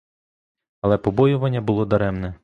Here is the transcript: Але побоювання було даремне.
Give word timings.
Але 0.81 0.97
побоювання 0.97 1.61
було 1.61 1.85
даремне. 1.85 2.35